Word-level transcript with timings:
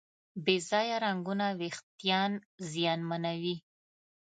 بې 0.43 0.55
ځایه 0.69 0.97
رنګونه 1.05 1.47
وېښتيان 1.59 2.31
زیانمنوي. 2.71 3.55